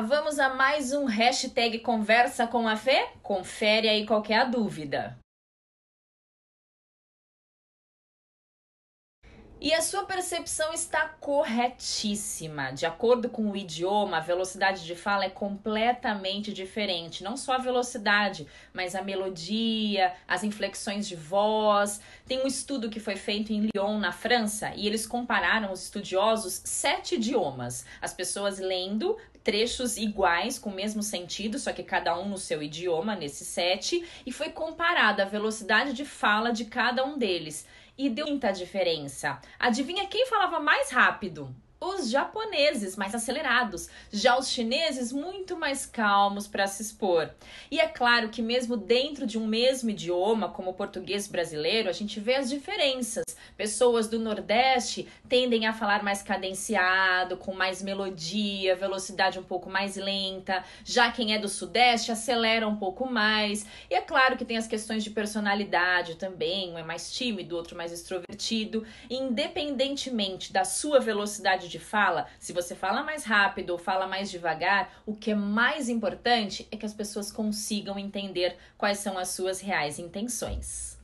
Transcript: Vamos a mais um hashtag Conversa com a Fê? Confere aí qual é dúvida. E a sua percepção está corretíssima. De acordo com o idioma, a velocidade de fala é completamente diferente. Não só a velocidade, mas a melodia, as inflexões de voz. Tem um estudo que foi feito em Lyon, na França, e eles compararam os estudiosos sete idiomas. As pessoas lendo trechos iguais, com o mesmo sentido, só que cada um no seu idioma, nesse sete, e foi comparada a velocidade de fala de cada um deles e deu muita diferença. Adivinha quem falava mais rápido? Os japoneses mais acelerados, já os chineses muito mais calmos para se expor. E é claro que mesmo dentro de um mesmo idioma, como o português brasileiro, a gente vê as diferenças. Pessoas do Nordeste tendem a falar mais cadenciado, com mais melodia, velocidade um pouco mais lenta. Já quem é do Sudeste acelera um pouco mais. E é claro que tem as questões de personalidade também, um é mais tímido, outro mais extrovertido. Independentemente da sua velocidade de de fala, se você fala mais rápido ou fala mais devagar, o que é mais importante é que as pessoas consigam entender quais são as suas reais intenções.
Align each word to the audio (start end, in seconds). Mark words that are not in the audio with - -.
Vamos 0.00 0.40
a 0.40 0.48
mais 0.48 0.92
um 0.92 1.04
hashtag 1.04 1.78
Conversa 1.78 2.46
com 2.48 2.66
a 2.66 2.76
Fê? 2.76 3.06
Confere 3.22 3.88
aí 3.88 4.04
qual 4.04 4.24
é 4.28 4.44
dúvida. 4.44 5.16
E 9.60 9.72
a 9.72 9.80
sua 9.80 10.04
percepção 10.04 10.74
está 10.74 11.08
corretíssima. 11.20 12.70
De 12.72 12.84
acordo 12.84 13.30
com 13.30 13.50
o 13.50 13.56
idioma, 13.56 14.18
a 14.18 14.20
velocidade 14.20 14.84
de 14.84 14.94
fala 14.94 15.24
é 15.24 15.30
completamente 15.30 16.52
diferente. 16.52 17.24
Não 17.24 17.34
só 17.34 17.54
a 17.54 17.58
velocidade, 17.58 18.46
mas 18.74 18.94
a 18.94 19.00
melodia, 19.00 20.12
as 20.28 20.44
inflexões 20.44 21.08
de 21.08 21.16
voz. 21.16 22.00
Tem 22.26 22.42
um 22.42 22.46
estudo 22.46 22.90
que 22.90 23.00
foi 23.00 23.16
feito 23.16 23.54
em 23.54 23.70
Lyon, 23.74 23.98
na 23.98 24.12
França, 24.12 24.74
e 24.74 24.86
eles 24.86 25.06
compararam 25.06 25.72
os 25.72 25.84
estudiosos 25.84 26.60
sete 26.64 27.14
idiomas. 27.14 27.86
As 28.02 28.12
pessoas 28.12 28.58
lendo 28.58 29.16
trechos 29.44 29.98
iguais, 29.98 30.58
com 30.58 30.70
o 30.70 30.74
mesmo 30.74 31.02
sentido, 31.02 31.58
só 31.58 31.72
que 31.72 31.82
cada 31.82 32.18
um 32.18 32.26
no 32.26 32.38
seu 32.38 32.62
idioma, 32.62 33.14
nesse 33.14 33.44
sete, 33.44 34.02
e 34.24 34.32
foi 34.32 34.48
comparada 34.48 35.22
a 35.22 35.28
velocidade 35.28 35.92
de 35.92 36.04
fala 36.04 36.50
de 36.50 36.64
cada 36.64 37.04
um 37.04 37.18
deles 37.18 37.66
e 37.96 38.08
deu 38.08 38.26
muita 38.26 38.50
diferença. 38.50 39.38
Adivinha 39.58 40.06
quem 40.06 40.26
falava 40.26 40.58
mais 40.58 40.90
rápido? 40.90 41.54
Os 41.84 42.08
japoneses 42.08 42.96
mais 42.96 43.14
acelerados, 43.14 43.88
já 44.12 44.38
os 44.38 44.48
chineses 44.48 45.12
muito 45.12 45.56
mais 45.56 45.84
calmos 45.84 46.46
para 46.46 46.66
se 46.66 46.82
expor. 46.82 47.30
E 47.70 47.78
é 47.78 47.86
claro 47.86 48.28
que 48.28 48.40
mesmo 48.40 48.76
dentro 48.76 49.26
de 49.26 49.38
um 49.38 49.46
mesmo 49.46 49.90
idioma, 49.90 50.48
como 50.48 50.70
o 50.70 50.74
português 50.74 51.28
brasileiro, 51.28 51.88
a 51.88 51.92
gente 51.92 52.18
vê 52.20 52.36
as 52.36 52.48
diferenças. 52.48 53.24
Pessoas 53.56 54.08
do 54.08 54.18
Nordeste 54.18 55.06
tendem 55.28 55.66
a 55.66 55.72
falar 55.72 56.02
mais 56.02 56.22
cadenciado, 56.22 57.36
com 57.36 57.54
mais 57.54 57.82
melodia, 57.82 58.74
velocidade 58.74 59.38
um 59.38 59.42
pouco 59.42 59.70
mais 59.70 59.96
lenta. 59.96 60.64
Já 60.84 61.10
quem 61.10 61.34
é 61.34 61.38
do 61.38 61.48
Sudeste 61.48 62.10
acelera 62.10 62.66
um 62.66 62.76
pouco 62.76 63.08
mais. 63.08 63.66
E 63.90 63.94
é 63.94 64.00
claro 64.00 64.36
que 64.36 64.44
tem 64.44 64.56
as 64.56 64.66
questões 64.66 65.04
de 65.04 65.10
personalidade 65.10 66.16
também, 66.16 66.72
um 66.72 66.78
é 66.78 66.82
mais 66.82 67.12
tímido, 67.12 67.56
outro 67.56 67.76
mais 67.76 67.92
extrovertido. 67.92 68.84
Independentemente 69.08 70.52
da 70.52 70.64
sua 70.64 70.98
velocidade 70.98 71.68
de 71.68 71.73
de 71.74 71.78
fala, 71.80 72.28
se 72.38 72.52
você 72.52 72.74
fala 72.74 73.02
mais 73.02 73.24
rápido 73.24 73.70
ou 73.70 73.78
fala 73.78 74.06
mais 74.06 74.30
devagar, 74.30 75.02
o 75.04 75.14
que 75.14 75.32
é 75.32 75.34
mais 75.34 75.88
importante 75.88 76.68
é 76.70 76.76
que 76.76 76.86
as 76.86 76.94
pessoas 76.94 77.32
consigam 77.32 77.98
entender 77.98 78.56
quais 78.78 78.98
são 78.98 79.18
as 79.18 79.30
suas 79.30 79.60
reais 79.60 79.98
intenções. 79.98 80.96